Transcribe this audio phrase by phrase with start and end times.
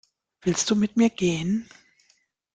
[0.41, 1.69] Willst du mit mir gehen?